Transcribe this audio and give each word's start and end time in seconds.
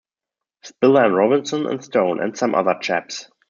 Spiller 0.63 1.05
and 1.05 1.15
Robinson 1.15 1.67
and 1.67 1.83
Stone, 1.85 2.21
and 2.23 2.35
some 2.35 2.55
other 2.55 2.73
chaps. 2.81 3.29